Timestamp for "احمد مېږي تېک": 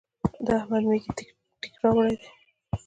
0.59-1.73